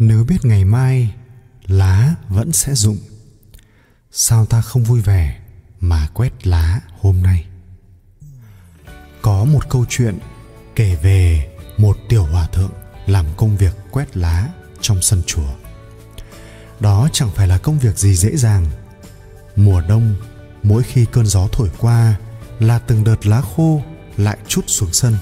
nếu 0.00 0.24
biết 0.24 0.44
ngày 0.44 0.64
mai, 0.64 1.14
lá 1.66 2.14
vẫn 2.28 2.52
sẽ 2.52 2.74
rụng. 2.74 2.98
Sao 4.10 4.46
ta 4.46 4.60
không 4.60 4.84
vui 4.84 5.00
vẻ 5.00 5.40
mà 5.80 6.08
quét 6.14 6.46
lá 6.46 6.80
hôm 7.00 7.22
nay? 7.22 7.44
Có 9.22 9.44
một 9.44 9.68
câu 9.68 9.84
chuyện 9.88 10.18
kể 10.76 10.96
về 11.02 11.48
một 11.78 11.96
tiểu 12.08 12.24
hòa 12.24 12.46
thượng 12.52 12.72
làm 13.06 13.26
công 13.36 13.56
việc 13.56 13.76
quét 13.90 14.16
lá 14.16 14.48
trong 14.80 15.02
sân 15.02 15.22
chùa. 15.26 15.52
Đó 16.80 17.08
chẳng 17.12 17.30
phải 17.34 17.48
là 17.48 17.58
công 17.58 17.78
việc 17.78 17.98
gì 17.98 18.14
dễ 18.14 18.36
dàng. 18.36 18.66
Mùa 19.56 19.80
đông, 19.88 20.14
mỗi 20.62 20.82
khi 20.82 21.06
cơn 21.12 21.26
gió 21.26 21.48
thổi 21.52 21.70
qua 21.78 22.16
là 22.58 22.78
từng 22.78 23.04
đợt 23.04 23.26
lá 23.26 23.40
khô 23.40 23.82
lại 24.16 24.38
chút 24.48 24.64
xuống 24.66 24.92
sân. 24.92 25.16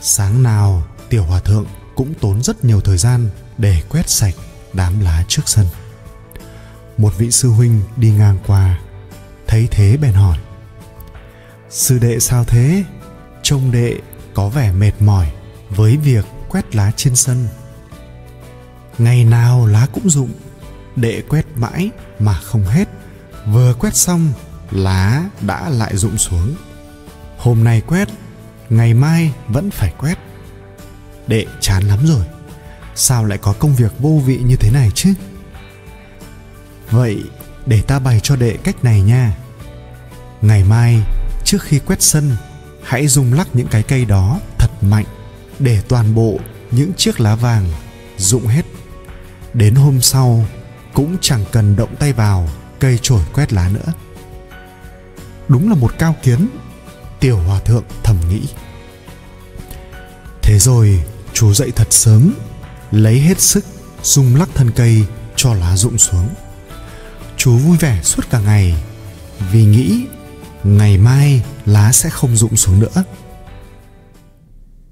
Sáng 0.00 0.42
nào, 0.42 0.86
tiểu 1.08 1.24
hòa 1.24 1.40
thượng 1.40 1.66
cũng 1.94 2.14
tốn 2.20 2.42
rất 2.42 2.64
nhiều 2.64 2.80
thời 2.80 2.98
gian 2.98 3.28
để 3.62 3.82
quét 3.88 4.08
sạch 4.08 4.34
đám 4.72 5.00
lá 5.00 5.24
trước 5.28 5.42
sân. 5.46 5.66
Một 6.96 7.12
vị 7.18 7.30
sư 7.30 7.48
huynh 7.48 7.80
đi 7.96 8.10
ngang 8.10 8.38
qua, 8.46 8.80
thấy 9.46 9.68
thế 9.70 9.96
bèn 9.96 10.12
hỏi, 10.12 10.38
sư 11.70 11.98
đệ 11.98 12.20
sao 12.20 12.44
thế? 12.44 12.84
Trông 13.42 13.70
đệ 13.70 13.98
có 14.34 14.48
vẻ 14.48 14.72
mệt 14.72 14.92
mỏi 15.00 15.32
với 15.70 15.96
việc 15.96 16.24
quét 16.48 16.76
lá 16.76 16.92
trên 16.96 17.16
sân. 17.16 17.48
Ngày 18.98 19.24
nào 19.24 19.66
lá 19.66 19.86
cũng 19.92 20.10
rụng, 20.10 20.32
đệ 20.96 21.22
quét 21.28 21.46
mãi 21.54 21.90
mà 22.18 22.34
không 22.34 22.64
hết. 22.64 22.88
Vừa 23.46 23.74
quét 23.74 23.96
xong, 23.96 24.32
lá 24.70 25.24
đã 25.40 25.68
lại 25.68 25.96
rụng 25.96 26.18
xuống. 26.18 26.54
Hôm 27.38 27.64
nay 27.64 27.82
quét, 27.86 28.08
ngày 28.70 28.94
mai 28.94 29.32
vẫn 29.48 29.70
phải 29.70 29.92
quét. 29.98 30.18
Đệ 31.26 31.46
chán 31.60 31.82
lắm 31.82 31.98
rồi 32.06 32.24
sao 32.94 33.24
lại 33.24 33.38
có 33.38 33.52
công 33.52 33.74
việc 33.74 33.92
vô 33.98 34.20
vị 34.26 34.40
như 34.44 34.56
thế 34.56 34.70
này 34.70 34.90
chứ? 34.94 35.14
Vậy, 36.90 37.22
để 37.66 37.82
ta 37.82 37.98
bày 37.98 38.20
cho 38.22 38.36
đệ 38.36 38.56
cách 38.64 38.84
này 38.84 39.00
nha. 39.02 39.36
Ngày 40.42 40.64
mai, 40.64 41.02
trước 41.44 41.62
khi 41.62 41.78
quét 41.78 42.02
sân, 42.02 42.36
hãy 42.82 43.06
dùng 43.06 43.32
lắc 43.32 43.48
những 43.52 43.66
cái 43.66 43.82
cây 43.82 44.04
đó 44.04 44.40
thật 44.58 44.70
mạnh 44.80 45.06
để 45.58 45.82
toàn 45.88 46.14
bộ 46.14 46.38
những 46.70 46.92
chiếc 46.96 47.20
lá 47.20 47.34
vàng 47.34 47.66
rụng 48.18 48.46
hết. 48.46 48.64
Đến 49.54 49.74
hôm 49.74 50.00
sau, 50.00 50.44
cũng 50.94 51.16
chẳng 51.20 51.44
cần 51.52 51.76
động 51.76 51.96
tay 51.96 52.12
vào 52.12 52.48
cây 52.78 52.98
chổi 53.02 53.22
quét 53.34 53.52
lá 53.52 53.68
nữa. 53.68 53.92
Đúng 55.48 55.68
là 55.68 55.74
một 55.74 55.92
cao 55.98 56.16
kiến, 56.22 56.48
tiểu 57.20 57.38
hòa 57.38 57.60
thượng 57.60 57.84
thầm 58.02 58.16
nghĩ. 58.28 58.42
Thế 60.42 60.58
rồi 60.58 61.02
chú 61.32 61.54
dậy 61.54 61.72
thật 61.76 61.86
sớm 61.90 62.34
lấy 62.92 63.20
hết 63.20 63.40
sức, 63.40 63.64
rung 64.02 64.36
lắc 64.36 64.48
thân 64.54 64.70
cây, 64.70 65.06
cho 65.36 65.54
lá 65.54 65.76
rụng 65.76 65.98
xuống. 65.98 66.28
Chú 67.36 67.56
vui 67.56 67.76
vẻ 67.76 68.00
suốt 68.02 68.22
cả 68.30 68.40
ngày, 68.40 68.82
vì 69.52 69.64
nghĩ 69.64 70.06
ngày 70.64 70.98
mai 70.98 71.42
lá 71.66 71.92
sẽ 71.92 72.10
không 72.10 72.36
rụng 72.36 72.56
xuống 72.56 72.80
nữa. 72.80 73.04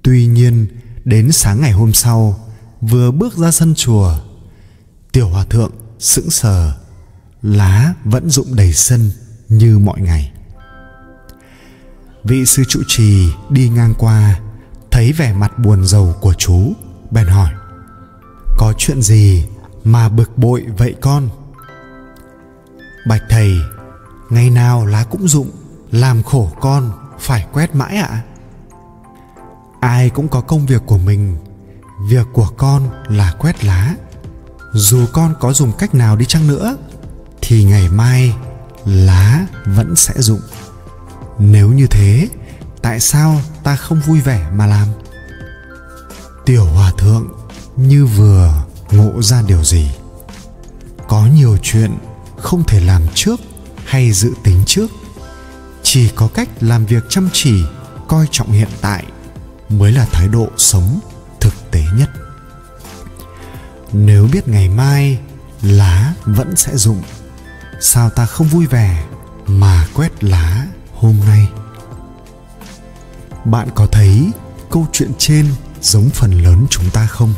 Tuy 0.03 0.25
nhiên, 0.25 0.67
đến 1.05 1.31
sáng 1.31 1.61
ngày 1.61 1.71
hôm 1.71 1.93
sau, 1.93 2.49
vừa 2.81 3.11
bước 3.11 3.37
ra 3.37 3.51
sân 3.51 3.73
chùa, 3.75 4.15
tiểu 5.11 5.27
hòa 5.27 5.45
thượng 5.45 5.71
sững 5.99 6.29
sờ, 6.29 6.73
lá 7.41 7.93
vẫn 8.05 8.29
rụng 8.29 8.55
đầy 8.55 8.73
sân 8.73 9.11
như 9.49 9.79
mọi 9.79 10.01
ngày. 10.01 10.31
Vị 12.23 12.45
sư 12.45 12.63
trụ 12.67 12.79
trì 12.87 13.27
đi 13.49 13.69
ngang 13.69 13.93
qua, 13.97 14.39
thấy 14.91 15.13
vẻ 15.13 15.33
mặt 15.33 15.59
buồn 15.59 15.85
rầu 15.85 16.15
của 16.21 16.33
chú, 16.33 16.73
bèn 17.11 17.27
hỏi 17.27 17.51
có 18.61 18.73
chuyện 18.77 19.01
gì 19.01 19.45
mà 19.83 20.09
bực 20.09 20.37
bội 20.37 20.65
vậy 20.77 20.95
con? 21.01 21.29
Bạch 23.07 23.21
thầy, 23.29 23.51
ngày 24.29 24.49
nào 24.49 24.85
lá 24.85 25.03
cũng 25.03 25.27
rụng, 25.27 25.51
làm 25.91 26.23
khổ 26.23 26.51
con, 26.59 26.91
phải 27.19 27.45
quét 27.53 27.75
mãi 27.75 27.97
ạ. 27.97 28.07
À? 28.11 28.23
ai 29.79 30.09
cũng 30.09 30.27
có 30.27 30.41
công 30.41 30.65
việc 30.65 30.81
của 30.85 30.97
mình, 30.97 31.37
việc 32.09 32.27
của 32.33 32.49
con 32.57 32.89
là 33.09 33.33
quét 33.39 33.65
lá. 33.65 33.95
Dù 34.73 35.05
con 35.13 35.35
có 35.39 35.53
dùng 35.53 35.71
cách 35.77 35.95
nào 35.95 36.15
đi 36.15 36.25
chăng 36.25 36.47
nữa, 36.47 36.77
thì 37.41 37.63
ngày 37.63 37.89
mai 37.89 38.35
lá 38.85 39.45
vẫn 39.65 39.95
sẽ 39.95 40.13
rụng. 40.17 40.41
Nếu 41.39 41.71
như 41.71 41.87
thế, 41.87 42.27
tại 42.81 42.99
sao 42.99 43.41
ta 43.63 43.75
không 43.75 44.01
vui 44.05 44.21
vẻ 44.21 44.49
mà 44.53 44.67
làm? 44.67 44.87
Tiểu 46.45 46.65
hòa 46.65 46.91
thượng 46.97 47.40
như 47.75 48.05
vừa 48.05 48.63
ngộ 48.91 49.21
ra 49.21 49.41
điều 49.41 49.63
gì. 49.63 49.91
Có 51.07 51.25
nhiều 51.25 51.57
chuyện 51.61 51.97
không 52.37 52.63
thể 52.63 52.79
làm 52.79 53.01
trước 53.15 53.39
hay 53.85 54.11
dự 54.11 54.33
tính 54.43 54.63
trước. 54.65 54.87
Chỉ 55.83 56.09
có 56.15 56.27
cách 56.27 56.49
làm 56.59 56.85
việc 56.85 57.03
chăm 57.09 57.29
chỉ, 57.33 57.63
coi 58.07 58.27
trọng 58.31 58.51
hiện 58.51 58.69
tại 58.81 59.05
mới 59.69 59.91
là 59.91 60.05
thái 60.11 60.27
độ 60.27 60.47
sống 60.57 60.99
thực 61.39 61.53
tế 61.71 61.83
nhất. 61.97 62.09
Nếu 63.93 64.27
biết 64.31 64.47
ngày 64.47 64.69
mai 64.69 65.19
lá 65.61 66.13
vẫn 66.25 66.55
sẽ 66.55 66.77
rụng, 66.77 67.01
sao 67.81 68.09
ta 68.09 68.25
không 68.25 68.47
vui 68.47 68.67
vẻ 68.67 69.05
mà 69.47 69.87
quét 69.93 70.23
lá 70.23 70.67
hôm 70.93 71.15
nay? 71.27 71.47
Bạn 73.45 73.69
có 73.75 73.87
thấy 73.91 74.31
câu 74.69 74.87
chuyện 74.91 75.11
trên 75.17 75.45
giống 75.81 76.09
phần 76.09 76.31
lớn 76.31 76.65
chúng 76.69 76.89
ta 76.89 77.07
không? 77.07 77.33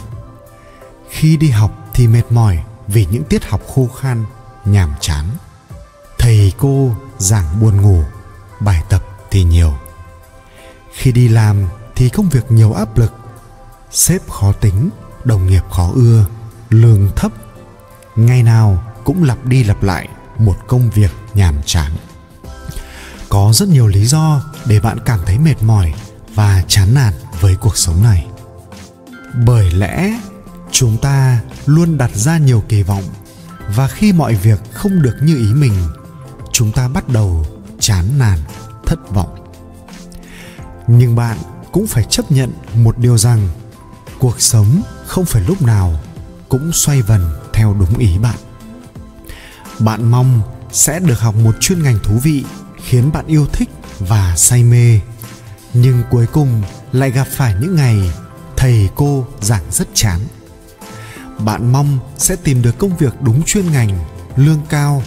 Khi 1.13 1.38
đi 1.38 1.50
học 1.50 1.72
thì 1.94 2.07
mệt 2.07 2.24
mỏi 2.29 2.59
vì 2.88 3.07
những 3.12 3.24
tiết 3.24 3.46
học 3.46 3.62
khô 3.75 3.88
khan, 3.88 4.25
nhàm 4.66 4.94
chán. 5.00 5.25
Thầy 6.19 6.53
cô 6.57 6.96
giảng 7.18 7.59
buồn 7.62 7.81
ngủ, 7.81 8.03
bài 8.59 8.84
tập 8.90 9.03
thì 9.31 9.44
nhiều. 9.44 9.73
Khi 10.94 11.12
đi 11.12 11.28
làm 11.28 11.68
thì 11.96 12.09
công 12.09 12.29
việc 12.29 12.52
nhiều 12.52 12.73
áp 12.73 12.97
lực. 12.97 13.13
Sếp 13.91 14.29
khó 14.29 14.52
tính, 14.52 14.90
đồng 15.23 15.47
nghiệp 15.47 15.63
khó 15.72 15.91
ưa, 15.96 16.25
lương 16.69 17.09
thấp. 17.16 17.31
Ngày 18.16 18.44
nào 18.44 18.84
cũng 19.03 19.23
lặp 19.23 19.46
đi 19.46 19.63
lặp 19.63 19.84
lại 19.84 20.07
một 20.38 20.57
công 20.68 20.90
việc 20.90 21.12
nhàm 21.34 21.56
chán. 21.66 21.91
Có 23.29 23.52
rất 23.53 23.69
nhiều 23.69 23.88
lý 23.88 24.06
do 24.06 24.41
để 24.66 24.79
bạn 24.79 24.97
cảm 25.06 25.19
thấy 25.25 25.40
mệt 25.40 25.63
mỏi 25.63 25.94
và 26.35 26.63
chán 26.68 26.94
nản 26.94 27.13
với 27.40 27.56
cuộc 27.56 27.78
sống 27.78 28.03
này. 28.03 28.28
Bởi 29.46 29.72
lẽ 29.72 30.19
chúng 30.73 30.97
ta 30.97 31.39
luôn 31.66 31.97
đặt 31.97 32.11
ra 32.16 32.38
nhiều 32.38 32.63
kỳ 32.69 32.84
vọng. 32.84 33.03
Và 33.75 33.88
khi 33.88 34.13
mọi 34.13 34.35
việc 34.35 34.59
không 34.73 35.01
được 35.01 35.16
như 35.22 35.38
ý 35.38 35.53
mình, 35.53 35.73
chúng 36.51 36.72
ta 36.72 36.88
bắt 36.88 37.09
đầu 37.09 37.45
chán 37.79 38.06
nản, 38.17 38.39
thất 38.85 39.00
vọng. 39.09 39.47
Nhưng 40.88 41.16
bạn 41.16 41.38
cũng 41.72 41.88
phải 41.88 42.03
chấp 42.03 42.31
nhận 42.31 42.51
một 42.73 42.97
điều 42.97 43.17
rằng, 43.17 43.50
cuộc 44.19 44.41
sống 44.41 44.81
không 45.06 45.25
phải 45.25 45.44
lúc 45.47 45.61
nào 45.61 46.00
cũng 46.50 46.72
xoay 46.73 47.01
vần 47.01 47.22
theo 47.53 47.75
đúng 47.79 47.97
ý 47.97 48.17
bạn. 48.17 48.38
Bạn 49.79 50.11
mong 50.11 50.41
sẽ 50.72 51.00
được 51.00 51.19
học 51.19 51.35
một 51.35 51.55
chuyên 51.59 51.84
ngành 51.84 52.00
thú 52.03 52.17
vị 52.23 52.44
khiến 52.85 53.11
bạn 53.11 53.28
yêu 53.28 53.45
thích 53.53 53.69
và 54.00 54.34
say 54.38 54.63
mê. 54.63 55.00
Nhưng 55.73 56.03
cuối 56.11 56.25
cùng 56.28 56.63
lại 56.91 57.11
gặp 57.11 57.28
phải 57.31 57.55
những 57.61 57.75
ngày 57.75 58.11
thầy 58.57 58.90
cô 58.95 59.28
giảng 59.41 59.63
rất 59.72 59.88
chán 59.94 60.19
bạn 61.40 61.72
mong 61.72 62.00
sẽ 62.18 62.36
tìm 62.36 62.62
được 62.62 62.78
công 62.78 62.98
việc 62.98 63.22
đúng 63.22 63.44
chuyên 63.46 63.72
ngành, 63.72 64.00
lương 64.36 64.62
cao. 64.70 65.04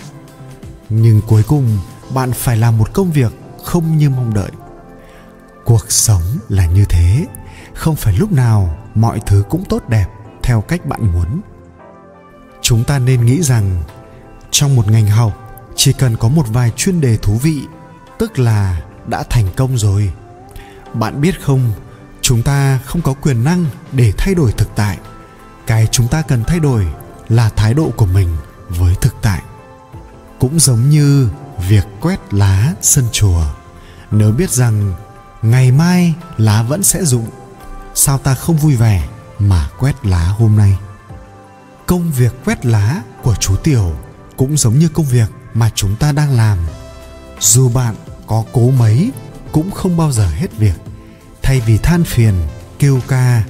Nhưng 0.88 1.20
cuối 1.26 1.42
cùng, 1.42 1.78
bạn 2.14 2.32
phải 2.32 2.56
làm 2.56 2.78
một 2.78 2.92
công 2.92 3.12
việc 3.12 3.32
không 3.64 3.96
như 3.96 4.10
mong 4.10 4.34
đợi. 4.34 4.50
Cuộc 5.64 5.92
sống 5.92 6.22
là 6.48 6.66
như 6.66 6.84
thế. 6.88 7.26
Không 7.74 7.96
phải 7.96 8.16
lúc 8.16 8.32
nào 8.32 8.76
mọi 8.94 9.20
thứ 9.26 9.44
cũng 9.48 9.64
tốt 9.68 9.88
đẹp 9.88 10.06
theo 10.42 10.60
cách 10.60 10.86
bạn 10.86 11.12
muốn. 11.12 11.40
Chúng 12.62 12.84
ta 12.84 12.98
nên 12.98 13.26
nghĩ 13.26 13.42
rằng, 13.42 13.82
trong 14.50 14.76
một 14.76 14.90
ngành 14.90 15.06
học, 15.06 15.32
chỉ 15.76 15.92
cần 15.92 16.16
có 16.16 16.28
một 16.28 16.46
vài 16.48 16.72
chuyên 16.76 17.00
đề 17.00 17.16
thú 17.16 17.36
vị, 17.42 17.60
tức 18.18 18.38
là 18.38 18.82
đã 19.06 19.22
thành 19.22 19.46
công 19.56 19.78
rồi. 19.78 20.12
Bạn 20.94 21.20
biết 21.20 21.42
không, 21.42 21.72
chúng 22.20 22.42
ta 22.42 22.80
không 22.84 23.02
có 23.02 23.12
quyền 23.12 23.44
năng 23.44 23.64
để 23.92 24.12
thay 24.18 24.34
đổi 24.34 24.52
thực 24.52 24.68
tại 24.76 24.98
cái 25.66 25.86
chúng 25.90 26.08
ta 26.08 26.22
cần 26.22 26.44
thay 26.44 26.60
đổi 26.60 26.86
là 27.28 27.50
thái 27.56 27.74
độ 27.74 27.90
của 27.96 28.06
mình 28.06 28.36
với 28.68 28.94
thực 29.00 29.14
tại. 29.22 29.42
Cũng 30.38 30.60
giống 30.60 30.90
như 30.90 31.28
việc 31.68 31.86
quét 32.00 32.34
lá 32.34 32.74
sân 32.82 33.04
chùa, 33.12 33.44
nếu 34.10 34.32
biết 34.32 34.50
rằng 34.50 34.94
ngày 35.42 35.72
mai 35.72 36.14
lá 36.36 36.62
vẫn 36.62 36.82
sẽ 36.82 37.04
rụng, 37.04 37.30
sao 37.94 38.18
ta 38.18 38.34
không 38.34 38.56
vui 38.56 38.76
vẻ 38.76 39.08
mà 39.38 39.68
quét 39.78 40.06
lá 40.06 40.24
hôm 40.38 40.56
nay? 40.56 40.78
Công 41.86 42.12
việc 42.12 42.34
quét 42.44 42.66
lá 42.66 43.02
của 43.22 43.34
chú 43.34 43.56
tiểu 43.56 43.92
cũng 44.36 44.56
giống 44.56 44.78
như 44.78 44.88
công 44.88 45.06
việc 45.06 45.30
mà 45.54 45.70
chúng 45.74 45.96
ta 45.96 46.12
đang 46.12 46.36
làm. 46.36 46.58
Dù 47.40 47.68
bạn 47.68 47.94
có 48.26 48.44
cố 48.52 48.70
mấy 48.70 49.10
cũng 49.52 49.70
không 49.70 49.96
bao 49.96 50.12
giờ 50.12 50.28
hết 50.28 50.58
việc. 50.58 50.74
Thay 51.42 51.60
vì 51.60 51.78
than 51.78 52.04
phiền, 52.04 52.34
kêu 52.78 53.00
ca, 53.08 53.44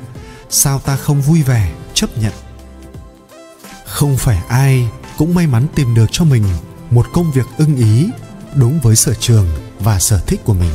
sao 0.50 0.78
ta 0.78 0.96
không 0.96 1.22
vui 1.22 1.42
vẻ 1.42 1.72
chấp 1.96 2.18
nhận. 2.18 2.32
Không 3.84 4.16
phải 4.16 4.42
ai 4.48 4.88
cũng 5.18 5.34
may 5.34 5.46
mắn 5.46 5.66
tìm 5.74 5.94
được 5.94 6.06
cho 6.12 6.24
mình 6.24 6.44
một 6.90 7.06
công 7.12 7.32
việc 7.32 7.46
ưng 7.58 7.76
ý 7.76 8.08
đúng 8.54 8.80
với 8.80 8.96
sở 8.96 9.14
trường 9.14 9.46
và 9.80 9.98
sở 9.98 10.20
thích 10.26 10.40
của 10.44 10.54
mình. 10.54 10.72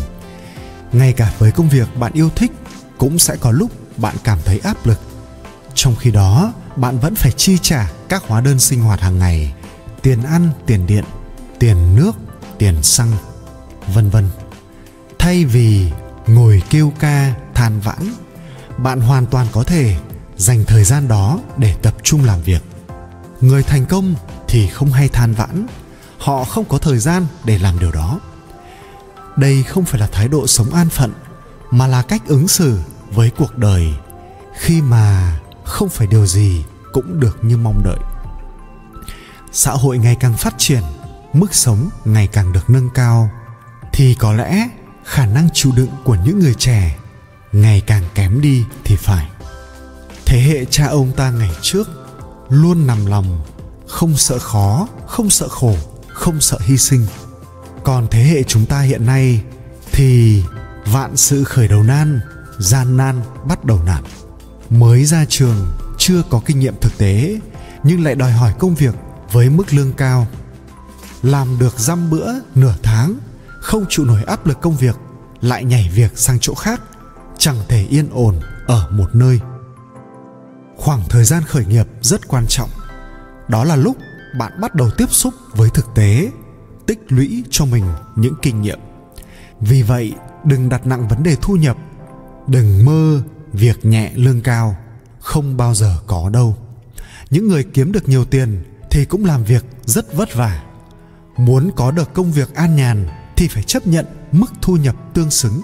Ngay 0.91 1.13
cả 1.13 1.33
với 1.39 1.51
công 1.51 1.69
việc 1.69 1.87
bạn 1.95 2.13
yêu 2.13 2.29
thích 2.35 2.51
cũng 2.97 3.19
sẽ 3.19 3.35
có 3.35 3.51
lúc 3.51 3.71
bạn 3.97 4.15
cảm 4.23 4.39
thấy 4.45 4.59
áp 4.63 4.85
lực. 4.85 4.99
Trong 5.73 5.95
khi 5.95 6.11
đó, 6.11 6.53
bạn 6.75 6.99
vẫn 6.99 7.15
phải 7.15 7.31
chi 7.31 7.57
trả 7.61 7.91
các 8.09 8.23
hóa 8.27 8.41
đơn 8.41 8.59
sinh 8.59 8.81
hoạt 8.81 9.01
hàng 9.01 9.19
ngày, 9.19 9.53
tiền 10.01 10.23
ăn, 10.23 10.49
tiền 10.65 10.87
điện, 10.87 11.03
tiền 11.59 11.95
nước, 11.95 12.11
tiền 12.57 12.83
xăng, 12.83 13.11
vân 13.93 14.09
vân. 14.09 14.29
Thay 15.19 15.45
vì 15.45 15.91
ngồi 16.27 16.61
kêu 16.69 16.93
ca 16.99 17.33
than 17.53 17.79
vãn, 17.79 18.13
bạn 18.77 19.01
hoàn 19.01 19.25
toàn 19.25 19.47
có 19.51 19.63
thể 19.63 19.95
dành 20.41 20.65
thời 20.65 20.83
gian 20.83 21.07
đó 21.07 21.39
để 21.57 21.75
tập 21.81 21.95
trung 22.03 22.25
làm 22.25 22.41
việc. 22.41 22.61
Người 23.41 23.63
thành 23.63 23.85
công 23.85 24.15
thì 24.47 24.67
không 24.67 24.91
hay 24.91 25.07
than 25.07 25.33
vãn, 25.33 25.67
họ 26.17 26.43
không 26.43 26.65
có 26.65 26.77
thời 26.77 26.97
gian 26.97 27.25
để 27.43 27.57
làm 27.57 27.79
điều 27.79 27.91
đó. 27.91 28.19
Đây 29.35 29.63
không 29.63 29.85
phải 29.85 29.99
là 29.99 30.07
thái 30.07 30.27
độ 30.27 30.47
sống 30.47 30.73
an 30.73 30.89
phận, 30.89 31.13
mà 31.71 31.87
là 31.87 32.01
cách 32.01 32.21
ứng 32.27 32.47
xử 32.47 32.79
với 33.11 33.29
cuộc 33.37 33.57
đời, 33.57 33.93
khi 34.57 34.81
mà 34.81 35.39
không 35.63 35.89
phải 35.89 36.07
điều 36.07 36.25
gì 36.25 36.63
cũng 36.93 37.19
được 37.19 37.37
như 37.41 37.57
mong 37.57 37.81
đợi. 37.83 37.99
Xã 39.51 39.71
hội 39.71 39.97
ngày 39.97 40.15
càng 40.19 40.37
phát 40.37 40.53
triển, 40.57 40.83
mức 41.33 41.55
sống 41.55 41.89
ngày 42.05 42.27
càng 42.27 42.53
được 42.53 42.69
nâng 42.69 42.89
cao, 42.89 43.29
thì 43.93 44.15
có 44.15 44.33
lẽ 44.33 44.67
khả 45.05 45.25
năng 45.25 45.49
chịu 45.53 45.71
đựng 45.75 45.91
của 46.03 46.17
những 46.25 46.39
người 46.39 46.53
trẻ 46.53 46.97
ngày 47.51 47.81
càng 47.81 48.03
kém 48.15 48.41
đi 48.41 48.65
thì 48.83 48.95
phải 48.95 49.30
thế 50.31 50.39
hệ 50.39 50.65
cha 50.65 50.87
ông 50.87 51.11
ta 51.11 51.31
ngày 51.31 51.51
trước 51.61 51.89
luôn 52.49 52.87
nằm 52.87 53.05
lòng, 53.05 53.41
không 53.87 54.17
sợ 54.17 54.39
khó, 54.39 54.87
không 55.07 55.29
sợ 55.29 55.47
khổ, 55.47 55.75
không 56.07 56.41
sợ 56.41 56.57
hy 56.61 56.77
sinh. 56.77 57.05
Còn 57.83 58.07
thế 58.11 58.23
hệ 58.23 58.43
chúng 58.43 58.65
ta 58.65 58.81
hiện 58.81 59.05
nay 59.05 59.43
thì 59.91 60.43
vạn 60.85 61.17
sự 61.17 61.43
khởi 61.43 61.67
đầu 61.67 61.83
nan, 61.83 62.19
gian 62.59 62.97
nan 62.97 63.21
bắt 63.45 63.65
đầu 63.65 63.79
nản. 63.85 64.03
Mới 64.69 65.05
ra 65.05 65.25
trường, 65.29 65.67
chưa 65.97 66.21
có 66.29 66.41
kinh 66.45 66.59
nghiệm 66.59 66.75
thực 66.81 66.97
tế, 66.97 67.39
nhưng 67.83 68.03
lại 68.03 68.15
đòi 68.15 68.31
hỏi 68.31 68.53
công 68.59 68.75
việc 68.75 68.95
với 69.31 69.49
mức 69.49 69.73
lương 69.73 69.93
cao. 69.93 70.27
Làm 71.23 71.59
được 71.59 71.79
dăm 71.79 72.09
bữa 72.09 72.27
nửa 72.55 72.75
tháng, 72.83 73.15
không 73.61 73.85
chịu 73.89 74.05
nổi 74.05 74.23
áp 74.23 74.47
lực 74.47 74.61
công 74.61 74.77
việc, 74.77 74.95
lại 75.41 75.63
nhảy 75.63 75.89
việc 75.93 76.17
sang 76.17 76.37
chỗ 76.41 76.53
khác, 76.53 76.81
chẳng 77.37 77.57
thể 77.67 77.85
yên 77.89 78.09
ổn 78.11 78.39
ở 78.67 78.87
một 78.91 79.15
nơi 79.15 79.39
khoảng 80.81 81.01
thời 81.09 81.23
gian 81.23 81.43
khởi 81.43 81.65
nghiệp 81.65 81.87
rất 82.01 82.27
quan 82.27 82.45
trọng. 82.47 82.69
Đó 83.47 83.63
là 83.63 83.75
lúc 83.75 83.97
bạn 84.39 84.61
bắt 84.61 84.75
đầu 84.75 84.89
tiếp 84.97 85.05
xúc 85.09 85.33
với 85.55 85.69
thực 85.69 85.85
tế, 85.95 86.31
tích 86.87 86.99
lũy 87.09 87.43
cho 87.49 87.65
mình 87.65 87.85
những 88.15 88.33
kinh 88.41 88.61
nghiệm. 88.61 88.79
Vì 89.59 89.81
vậy, 89.81 90.13
đừng 90.43 90.69
đặt 90.69 90.87
nặng 90.87 91.07
vấn 91.07 91.23
đề 91.23 91.35
thu 91.41 91.55
nhập, 91.55 91.77
đừng 92.47 92.85
mơ 92.85 93.21
việc 93.53 93.85
nhẹ 93.85 94.11
lương 94.15 94.41
cao, 94.41 94.75
không 95.19 95.57
bao 95.57 95.73
giờ 95.73 95.97
có 96.07 96.29
đâu. 96.29 96.57
Những 97.29 97.47
người 97.47 97.63
kiếm 97.63 97.91
được 97.91 98.09
nhiều 98.09 98.25
tiền 98.25 98.63
thì 98.91 99.05
cũng 99.05 99.25
làm 99.25 99.43
việc 99.43 99.65
rất 99.85 100.13
vất 100.13 100.35
vả. 100.35 100.63
Muốn 101.37 101.71
có 101.75 101.91
được 101.91 102.13
công 102.13 102.31
việc 102.31 102.55
an 102.55 102.75
nhàn 102.75 103.07
thì 103.35 103.47
phải 103.47 103.63
chấp 103.63 103.87
nhận 103.87 104.05
mức 104.31 104.51
thu 104.61 104.75
nhập 104.75 104.95
tương 105.13 105.31
xứng. 105.31 105.61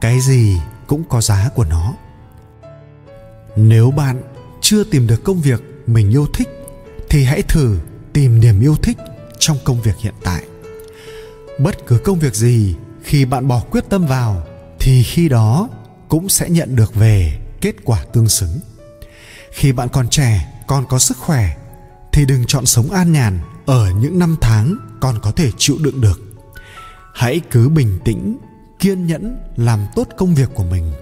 Cái 0.00 0.20
gì 0.20 0.56
cũng 0.86 1.04
có 1.08 1.20
giá 1.20 1.50
của 1.54 1.64
nó. 1.64 1.94
Nếu 3.56 3.90
bạn 3.90 4.22
chưa 4.68 4.84
tìm 4.84 5.06
được 5.06 5.24
công 5.24 5.40
việc 5.40 5.62
mình 5.86 6.10
yêu 6.10 6.26
thích, 6.32 6.48
thì 7.08 7.24
hãy 7.24 7.42
thử 7.42 7.78
tìm 8.12 8.40
niềm 8.40 8.60
yêu 8.60 8.76
thích 8.82 8.96
trong 9.38 9.56
công 9.64 9.82
việc 9.82 9.96
hiện 10.00 10.14
tại. 10.24 10.42
Bất 11.58 11.86
cứ 11.86 11.98
công 11.98 12.18
việc 12.18 12.34
gì 12.34 12.74
khi 13.02 13.24
bạn 13.24 13.48
bỏ 13.48 13.62
quyết 13.70 13.84
tâm 13.88 14.06
vào, 14.06 14.46
thì 14.80 15.02
khi 15.02 15.28
đó 15.28 15.68
cũng 16.08 16.28
sẽ 16.28 16.48
nhận 16.48 16.76
được 16.76 16.94
về 16.94 17.38
kết 17.60 17.74
quả 17.84 18.04
tương 18.12 18.28
xứng. 18.28 18.58
Khi 19.52 19.72
bạn 19.72 19.88
còn 19.88 20.08
trẻ, 20.08 20.52
còn 20.66 20.86
có 20.88 20.98
sức 20.98 21.16
khỏe, 21.16 21.56
thì 22.12 22.24
đừng 22.24 22.46
chọn 22.46 22.66
sống 22.66 22.90
an 22.90 23.12
nhàn 23.12 23.38
ở 23.66 23.90
những 23.90 24.18
năm 24.18 24.36
tháng 24.40 24.76
còn 25.00 25.18
có 25.22 25.30
thể 25.30 25.50
chịu 25.58 25.76
đựng 25.80 26.00
được. 26.00 26.20
Hãy 27.14 27.40
cứ 27.50 27.68
bình 27.68 27.98
tĩnh, 28.04 28.38
kiên 28.78 29.06
nhẫn 29.06 29.36
làm 29.56 29.86
tốt 29.94 30.08
công 30.16 30.34
việc 30.34 30.48
của 30.54 30.64
mình. 30.64 30.92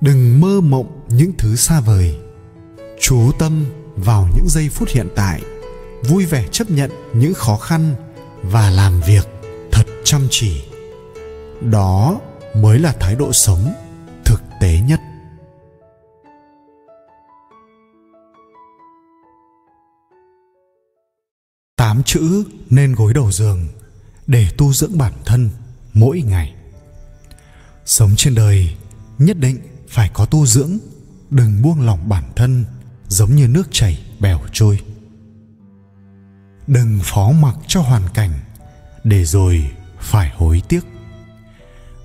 Đừng 0.00 0.40
mơ 0.40 0.60
mộng 0.60 1.06
những 1.08 1.32
thứ 1.38 1.56
xa 1.56 1.80
vời 1.80 2.16
chú 3.00 3.32
tâm 3.38 3.64
vào 3.96 4.28
những 4.36 4.48
giây 4.48 4.68
phút 4.68 4.88
hiện 4.88 5.08
tại, 5.16 5.42
vui 6.02 6.26
vẻ 6.26 6.48
chấp 6.52 6.70
nhận 6.70 6.90
những 7.14 7.34
khó 7.34 7.56
khăn 7.56 7.94
và 8.42 8.70
làm 8.70 9.00
việc 9.00 9.28
thật 9.72 9.84
chăm 10.04 10.26
chỉ. 10.30 10.64
Đó 11.60 12.20
mới 12.56 12.78
là 12.78 12.92
thái 13.00 13.14
độ 13.14 13.32
sống 13.32 13.74
thực 14.24 14.42
tế 14.60 14.80
nhất. 14.80 15.00
Tám 21.76 22.02
chữ 22.02 22.44
nên 22.70 22.94
gối 22.94 23.14
đầu 23.14 23.32
giường 23.32 23.66
để 24.26 24.48
tu 24.58 24.72
dưỡng 24.72 24.98
bản 24.98 25.12
thân 25.24 25.50
mỗi 25.92 26.22
ngày. 26.22 26.54
Sống 27.86 28.10
trên 28.16 28.34
đời, 28.34 28.76
nhất 29.18 29.36
định 29.38 29.58
phải 29.88 30.10
có 30.14 30.26
tu 30.26 30.46
dưỡng, 30.46 30.78
đừng 31.30 31.62
buông 31.62 31.80
lỏng 31.80 32.08
bản 32.08 32.24
thân 32.36 32.64
giống 33.14 33.36
như 33.36 33.48
nước 33.48 33.68
chảy 33.70 33.98
bèo 34.20 34.40
trôi. 34.52 34.80
Đừng 36.66 37.00
phó 37.02 37.30
mặc 37.30 37.56
cho 37.66 37.80
hoàn 37.80 38.02
cảnh, 38.14 38.30
để 39.04 39.24
rồi 39.24 39.70
phải 40.00 40.32
hối 40.36 40.62
tiếc. 40.68 40.80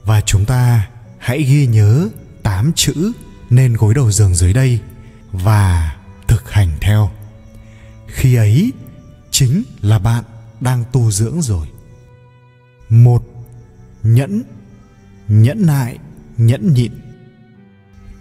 Và 0.04 0.22
chúng 0.22 0.46
ta 0.46 0.90
hãy 1.18 1.44
ghi 1.44 1.68
nhớ 1.68 2.10
tám 2.44 2.72
chữ 2.76 3.12
nên 3.50 3.74
gối 3.74 3.94
đầu 3.94 4.12
giường 4.12 4.36
dưới 4.36 4.54
đây 4.54 4.80
và 5.32 5.98
thực 6.28 6.52
hành 6.52 6.72
theo. 6.82 7.12
Khi 8.08 8.36
ấy, 8.36 8.74
chính 9.32 9.64
là 9.82 10.00
bạn 10.00 10.24
đang 10.62 10.84
tu 10.92 11.12
dưỡng 11.12 11.42
rồi. 11.42 11.68
Một, 12.90 13.24
nhẫn. 14.04 14.44
Nhẫn 15.28 15.66
nại, 15.66 15.98
nhẫn 16.38 16.74
nhịn. 16.74 16.92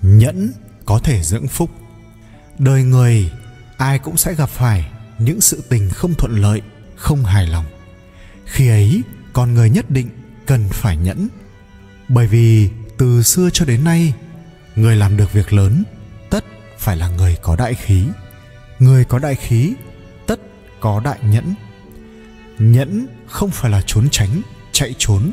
Nhẫn 0.03 0.53
có 0.85 0.99
thể 0.99 1.23
dưỡng 1.23 1.49
phúc 1.49 1.71
đời 2.59 2.83
người, 2.83 3.31
ai 3.77 3.99
cũng 3.99 4.17
sẽ 4.17 4.35
gặp 4.35 4.49
phải 4.49 4.91
những 5.19 5.41
sự 5.41 5.63
tình 5.69 5.91
không 5.91 6.15
thuận 6.15 6.43
lợi, 6.43 6.63
không 6.97 7.25
hài 7.25 7.47
lòng. 7.47 7.65
Khi 8.45 8.69
ấy, 8.69 9.03
con 9.33 9.55
người 9.55 9.71
nhất 9.71 9.91
định 9.91 10.09
cần 10.47 10.69
phải 10.69 10.97
nhẫn. 10.97 11.29
Bởi 12.09 12.27
vì 12.27 12.71
từ 12.99 13.23
xưa 13.23 13.49
cho 13.53 13.65
đến 13.65 13.85
nay, 13.85 14.15
người 14.77 14.97
làm 14.97 15.17
được 15.17 15.33
việc 15.33 15.53
lớn, 15.53 15.85
tất 16.31 16.45
phải 16.79 16.97
là 16.97 17.09
người 17.09 17.37
có 17.43 17.57
đại 17.57 17.75
khí. 17.75 18.05
Người 18.79 19.05
có 19.05 19.19
đại 19.19 19.35
khí, 19.35 19.75
tất 20.27 20.41
có 20.81 21.01
đại 21.01 21.19
nhẫn. 21.23 21.55
Nhẫn 22.59 23.07
không 23.27 23.51
phải 23.51 23.71
là 23.71 23.83
trốn 23.87 24.09
tránh, 24.11 24.43
chạy 24.73 24.95
trốn, 24.99 25.31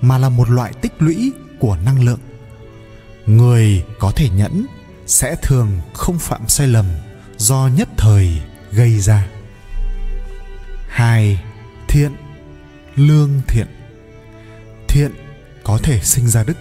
mà 0.00 0.18
là 0.18 0.28
một 0.28 0.50
loại 0.50 0.72
tích 0.80 0.92
lũy 0.98 1.32
của 1.58 1.76
năng 1.84 2.04
lượng. 2.04 2.20
Người 3.26 3.84
có 3.98 4.12
thể 4.16 4.28
nhẫn 4.28 4.66
sẽ 5.12 5.36
thường 5.42 5.80
không 5.94 6.18
phạm 6.18 6.48
sai 6.48 6.66
lầm 6.66 6.86
do 7.36 7.68
nhất 7.74 7.88
thời 7.96 8.42
gây 8.72 9.00
ra. 9.00 9.26
Hai, 10.88 11.42
thiện, 11.88 12.12
lương 12.96 13.40
thiện. 13.48 13.66
Thiện 14.88 15.12
có 15.64 15.78
thể 15.82 16.00
sinh 16.00 16.28
ra 16.28 16.44
đức. 16.44 16.56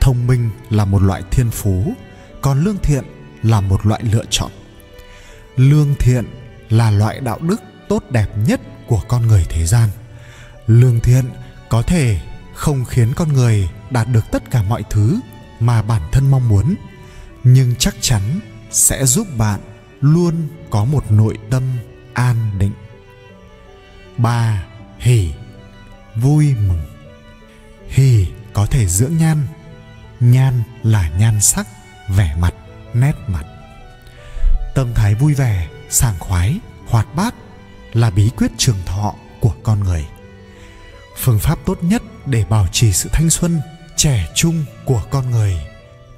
Thông 0.00 0.26
minh 0.26 0.50
là 0.70 0.84
một 0.84 1.02
loại 1.02 1.22
thiên 1.30 1.50
phú, 1.50 1.94
còn 2.40 2.64
lương 2.64 2.78
thiện 2.82 3.04
là 3.42 3.60
một 3.60 3.86
loại 3.86 4.02
lựa 4.02 4.24
chọn. 4.30 4.50
Lương 5.56 5.94
thiện 5.98 6.24
là 6.68 6.90
loại 6.90 7.20
đạo 7.20 7.38
đức 7.40 7.60
tốt 7.88 8.04
đẹp 8.10 8.28
nhất 8.46 8.60
của 8.86 9.00
con 9.08 9.26
người 9.26 9.44
thế 9.48 9.66
gian. 9.66 9.88
Lương 10.66 11.00
thiện 11.00 11.24
có 11.68 11.82
thể 11.82 12.20
không 12.54 12.84
khiến 12.84 13.12
con 13.16 13.32
người 13.32 13.68
đạt 13.90 14.08
được 14.08 14.24
tất 14.32 14.50
cả 14.50 14.62
mọi 14.62 14.82
thứ 14.90 15.20
mà 15.60 15.82
bản 15.82 16.02
thân 16.12 16.30
mong 16.30 16.48
muốn 16.48 16.74
nhưng 17.44 17.74
chắc 17.78 17.94
chắn 18.00 18.40
sẽ 18.70 19.06
giúp 19.06 19.26
bạn 19.36 19.60
luôn 20.00 20.48
có 20.70 20.84
một 20.84 21.10
nội 21.10 21.38
tâm 21.50 21.62
an 22.14 22.58
định. 22.58 22.72
Ba 24.16 24.64
hỉ 24.98 25.30
vui 26.14 26.54
mừng. 26.54 26.82
Hỉ 27.88 28.26
có 28.52 28.66
thể 28.66 28.86
dưỡng 28.86 29.16
nhan. 29.16 29.46
Nhan 30.20 30.62
là 30.82 31.10
nhan 31.18 31.40
sắc, 31.40 31.66
vẻ 32.08 32.36
mặt, 32.38 32.54
nét 32.94 33.12
mặt. 33.26 33.44
Tâm 34.74 34.94
thái 34.94 35.14
vui 35.14 35.34
vẻ, 35.34 35.68
sảng 35.90 36.18
khoái, 36.18 36.58
hoạt 36.86 37.14
bát 37.14 37.34
là 37.92 38.10
bí 38.10 38.30
quyết 38.36 38.50
trường 38.58 38.82
thọ 38.86 39.14
của 39.40 39.54
con 39.62 39.80
người. 39.80 40.06
Phương 41.16 41.38
pháp 41.38 41.58
tốt 41.64 41.78
nhất 41.82 42.02
để 42.26 42.44
bảo 42.44 42.66
trì 42.72 42.92
sự 42.92 43.08
thanh 43.12 43.30
xuân, 43.30 43.60
trẻ 43.96 44.28
trung 44.34 44.64
của 44.84 45.02
con 45.10 45.30
người 45.30 45.73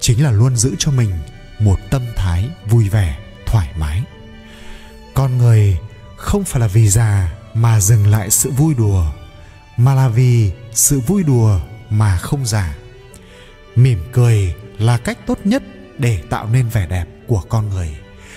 chính 0.06 0.24
là 0.24 0.30
luôn 0.30 0.56
giữ 0.56 0.74
cho 0.78 0.90
mình 0.90 1.10
một 1.58 1.76
tâm 1.90 2.02
thái 2.16 2.48
vui 2.66 2.88
vẻ, 2.88 3.18
thoải 3.46 3.68
mái. 3.78 4.02
Con 5.14 5.38
người 5.38 5.78
không 6.16 6.44
phải 6.44 6.60
là 6.60 6.66
vì 6.66 6.88
già 6.88 7.32
mà 7.54 7.80
dừng 7.80 8.06
lại 8.06 8.30
sự 8.30 8.50
vui 8.50 8.74
đùa, 8.74 9.12
mà 9.76 9.94
là 9.94 10.08
vì 10.08 10.52
sự 10.72 11.00
vui 11.00 11.22
đùa 11.22 11.60
mà 11.90 12.16
không 12.16 12.46
già. 12.46 12.76
Mỉm 13.76 13.98
cười 14.12 14.54
là 14.78 14.98
cách 14.98 15.18
tốt 15.26 15.38
nhất 15.44 15.62
để 15.98 16.22
tạo 16.30 16.48
nên 16.52 16.68
vẻ 16.68 16.86
đẹp 16.86 17.06
của 17.26 17.42
con 17.48 17.68
người, 17.68 17.96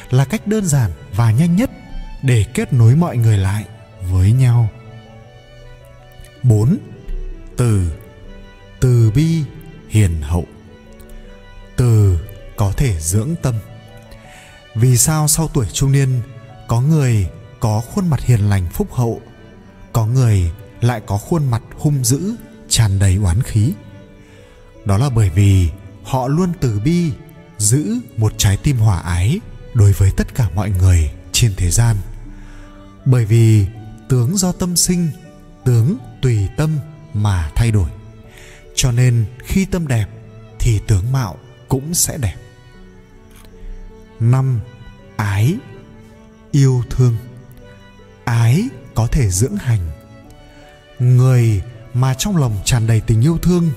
là 0.10 0.26
cách 0.26 0.48
đơn 0.48 0.66
giản 0.66 0.92
và 1.16 1.32
nhanh 1.32 1.56
nhất 1.56 1.72
để 2.22 2.46
kết 2.54 2.74
nối 2.74 2.96
mọi 2.96 3.18
người 3.18 3.38
lại 3.38 3.66
với 4.02 4.32
nhau. 4.32 4.70
4. 6.44 6.78
Từ 7.58 7.92
Từ 8.80 9.12
bi 9.16 9.44
hiền 9.90 10.22
hậu. 10.22 10.46
Từ 11.79 12.19
có 12.57 12.74
thể 12.77 13.00
dưỡng 13.00 13.36
tâm. 13.41 13.55
Vì 14.75 14.98
sao 14.98 15.27
sau 15.27 15.48
tuổi 15.48 15.65
trung 15.74 15.91
niên, 15.91 16.21
Có 16.67 16.81
người 16.81 17.29
có 17.59 17.81
khuôn 17.81 18.07
mặt 18.07 18.19
hiền 18.21 18.50
lành 18.50 18.67
phúc 18.74 18.88
hậu, 18.93 19.21
Có 19.93 20.05
người 20.05 20.51
lại 20.81 21.01
có 21.05 21.17
khuôn 21.17 21.51
mặt 21.51 21.62
hung 21.77 22.03
dữ, 22.03 22.36
tràn 22.69 23.00
đầy 23.00 23.15
oán 23.15 23.43
khí? 23.43 23.74
Đó 24.86 24.98
là 24.98 25.09
bởi 25.09 25.29
vì 25.29 25.69
họ 26.03 26.27
luôn 26.27 26.50
từ 26.59 26.79
bi, 26.79 27.12
giữ 27.57 27.95
một 28.17 28.33
trái 28.38 28.57
tim 28.57 28.77
hòa 28.77 29.00
ái 29.00 29.39
đối 29.74 29.91
với 29.91 30.12
tất 30.17 30.36
cả 30.36 30.50
mọi 30.55 30.69
người 30.69 31.12
trên 31.31 31.53
thế 31.57 31.71
gian. 31.71 31.95
Bởi 33.05 33.25
vì 33.25 33.65
tướng 34.09 34.38
do 34.38 34.51
tâm 34.51 34.75
sinh, 34.75 35.07
tướng 35.65 35.98
tùy 36.21 36.48
tâm 36.57 36.79
mà 37.13 37.51
thay 37.55 37.71
đổi. 37.71 37.89
Cho 38.75 38.91
nên 38.91 39.25
khi 39.39 39.65
tâm 39.65 39.88
đẹp 39.88 40.05
thì 40.59 40.79
tướng 40.88 41.12
mạo 41.12 41.38
cũng 41.70 41.94
sẽ 41.94 42.18
đẹp. 42.18 42.36
Năm, 44.20 44.60
ái, 45.18 45.56
yêu 46.52 46.84
thương. 46.90 47.16
Ái 48.26 48.70
có 48.96 49.08
thể 49.08 49.30
dưỡng 49.30 49.56
hành. 49.56 49.80
Người 51.00 51.62
mà 51.94 52.14
trong 52.14 52.38
lòng 52.38 52.58
tràn 52.66 52.88
đầy 52.88 53.02
tình 53.02 53.22
yêu 53.22 53.38
thương 53.38 53.70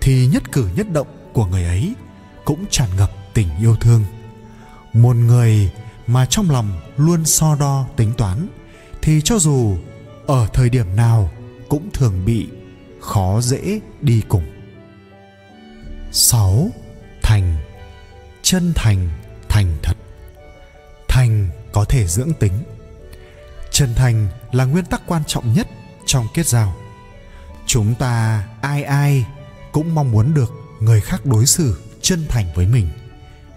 thì 0.00 0.26
nhất 0.26 0.52
cử 0.52 0.68
nhất 0.76 0.86
động 0.92 1.30
của 1.32 1.46
người 1.46 1.64
ấy 1.64 1.94
cũng 2.44 2.64
tràn 2.70 2.88
ngập 2.96 3.10
tình 3.34 3.48
yêu 3.60 3.76
thương. 3.76 4.04
Một 4.92 5.16
người 5.16 5.70
mà 6.06 6.26
trong 6.26 6.50
lòng 6.50 6.80
luôn 6.96 7.24
so 7.24 7.54
đo 7.54 7.86
tính 7.96 8.12
toán 8.18 8.48
thì 9.02 9.20
cho 9.20 9.38
dù 9.38 9.76
ở 10.26 10.48
thời 10.52 10.68
điểm 10.68 10.96
nào 10.96 11.30
cũng 11.68 11.90
thường 11.92 12.24
bị 12.24 12.48
khó 13.00 13.40
dễ 13.40 13.80
đi 14.00 14.22
cùng. 14.28 14.44
6. 16.12 16.70
Chân 18.54 18.72
thành, 18.74 19.08
thành 19.48 19.76
thật. 19.82 19.96
Thành 21.08 21.48
có 21.72 21.84
thể 21.84 22.06
dưỡng 22.06 22.32
tính. 22.32 22.52
Chân 23.70 23.94
thành 23.94 24.28
là 24.52 24.64
nguyên 24.64 24.84
tắc 24.84 25.02
quan 25.06 25.22
trọng 25.26 25.52
nhất 25.54 25.68
trong 26.06 26.26
kết 26.34 26.46
giao. 26.46 26.76
Chúng 27.66 27.94
ta 27.94 28.44
ai 28.60 28.82
ai 28.82 29.26
cũng 29.72 29.94
mong 29.94 30.10
muốn 30.10 30.34
được 30.34 30.52
người 30.80 31.00
khác 31.00 31.26
đối 31.26 31.46
xử 31.46 31.82
chân 32.02 32.26
thành 32.28 32.46
với 32.54 32.66
mình. 32.66 32.88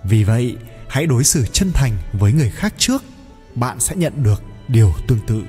Vì 0.03 0.23
vậy 0.23 0.57
hãy 0.87 1.05
đối 1.05 1.23
xử 1.23 1.45
chân 1.45 1.71
thành 1.73 1.97
với 2.13 2.33
người 2.33 2.49
khác 2.49 2.73
trước 2.77 3.03
bạn 3.55 3.79
sẽ 3.79 3.95
nhận 3.95 4.23
được 4.23 4.43
điều 4.67 4.93
tương 5.07 5.19
tự. 5.27 5.43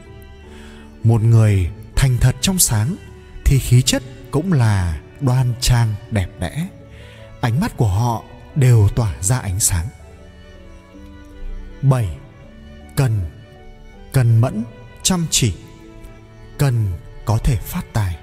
Một 1.05 1.23
người 1.23 1.71
thành 1.97 2.17
thật 2.21 2.37
trong 2.41 2.59
sáng 2.59 2.97
thì 3.45 3.59
khí 3.59 3.83
chất 3.83 4.03
cũng 4.31 4.53
là 4.53 5.01
đoan 5.21 5.55
trang 5.61 5.95
đẹp 6.11 6.29
đẽ. 6.41 6.69
Ánh 7.41 7.61
mắt 7.61 7.77
của 7.77 7.89
họ 7.89 8.25
đều 8.59 8.89
tỏa 8.95 9.15
ra 9.21 9.39
ánh 9.39 9.61
sáng. 9.61 9.87
7. 11.83 12.09
Cần 12.97 13.21
Cần 14.13 14.41
mẫn, 14.41 14.65
chăm 15.03 15.27
chỉ. 15.31 15.55
Cần 16.59 16.87
có 17.25 17.39
thể 17.39 17.57
phát 17.57 17.83
tài. 17.93 18.17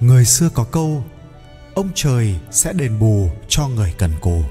Người 0.00 0.24
xưa 0.24 0.48
có 0.54 0.64
câu 0.64 1.04
ông 1.74 1.90
trời 1.94 2.36
sẽ 2.50 2.72
đền 2.72 2.98
bù 2.98 3.30
cho 3.48 3.68
người 3.68 3.94
cần 3.98 4.12
cù. 4.20 4.42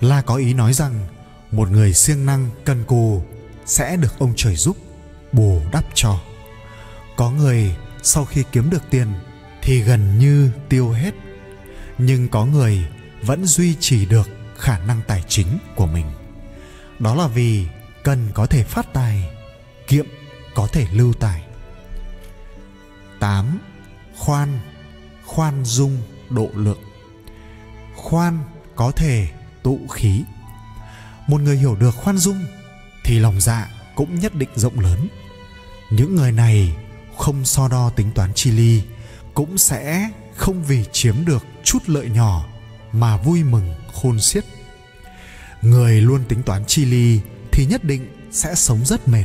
Là 0.00 0.22
có 0.22 0.36
ý 0.36 0.54
nói 0.54 0.72
rằng 0.72 1.06
một 1.50 1.70
người 1.70 1.94
siêng 1.94 2.26
năng 2.26 2.50
cần 2.64 2.84
cù 2.84 3.22
sẽ 3.66 3.96
được 3.96 4.18
ông 4.18 4.32
trời 4.36 4.56
giúp 4.56 4.76
bù 5.32 5.60
đắp 5.72 5.84
cho. 5.94 6.20
Có 7.16 7.30
người 7.30 7.76
sau 8.02 8.24
khi 8.24 8.44
kiếm 8.52 8.70
được 8.70 8.82
tiền 8.90 9.08
thì 9.62 9.80
gần 9.80 10.18
như 10.18 10.50
tiêu 10.68 10.90
hết 10.90 11.14
nhưng 11.98 12.28
có 12.28 12.44
người 12.44 12.84
vẫn 13.22 13.44
duy 13.44 13.74
trì 13.80 14.06
được 14.06 14.28
khả 14.58 14.78
năng 14.78 15.00
tài 15.06 15.24
chính 15.28 15.58
của 15.76 15.86
mình. 15.86 16.06
Đó 16.98 17.14
là 17.14 17.26
vì 17.26 17.66
cần 18.02 18.28
có 18.34 18.46
thể 18.46 18.64
phát 18.64 18.92
tài, 18.92 19.30
kiệm 19.86 20.06
có 20.54 20.66
thể 20.66 20.86
lưu 20.92 21.12
tài. 21.12 21.42
8. 23.20 23.58
Khoan 24.16 24.60
khoan 25.26 25.64
dung 25.64 25.98
độ 26.30 26.50
lượng. 26.54 26.82
Khoan 27.96 28.38
có 28.76 28.90
thể 28.90 29.28
tụ 29.62 29.80
khí. 29.90 30.22
Một 31.26 31.40
người 31.40 31.56
hiểu 31.56 31.76
được 31.76 31.90
khoan 31.90 32.18
dung 32.18 32.44
thì 33.04 33.18
lòng 33.18 33.40
dạ 33.40 33.70
cũng 33.94 34.20
nhất 34.20 34.34
định 34.34 34.48
rộng 34.54 34.80
lớn. 34.80 35.08
Những 35.90 36.16
người 36.16 36.32
này 36.32 36.76
không 37.16 37.44
so 37.44 37.68
đo 37.68 37.90
tính 37.90 38.10
toán 38.14 38.34
chi 38.34 38.50
ly, 38.50 38.82
cũng 39.34 39.58
sẽ 39.58 40.10
không 40.36 40.64
vì 40.64 40.84
chiếm 40.92 41.24
được 41.24 41.44
chút 41.64 41.78
lợi 41.86 42.08
nhỏ 42.10 42.46
mà 42.92 43.16
vui 43.16 43.44
mừng, 43.44 43.74
khôn 43.92 44.20
xiết. 44.20 44.44
Người 45.62 46.00
luôn 46.00 46.24
tính 46.28 46.42
toán 46.42 46.64
chi 46.64 46.84
ly 46.84 47.20
thì 47.52 47.66
nhất 47.66 47.84
định 47.84 48.06
sẽ 48.30 48.54
sống 48.54 48.84
rất 48.84 49.08
mệt. 49.08 49.24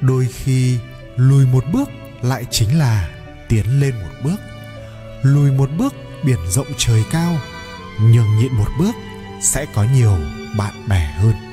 Đôi 0.00 0.26
khi 0.26 0.78
lùi 1.16 1.46
một 1.46 1.64
bước 1.72 1.88
lại 2.22 2.44
chính 2.50 2.78
là 2.78 3.08
tiến 3.48 3.80
lên 3.80 3.94
một 3.94 4.14
bước. 4.24 4.40
Lùi 5.22 5.50
một 5.52 5.70
bước 5.78 5.94
biển 6.24 6.38
rộng 6.48 6.66
trời 6.78 7.04
cao, 7.10 7.38
nhường 8.00 8.36
nhịn 8.38 8.52
một 8.52 8.68
bước 8.78 8.94
sẽ 9.42 9.66
có 9.74 9.84
nhiều 9.94 10.18
bạn 10.58 10.88
bè 10.88 11.14
hơn. 11.18 11.45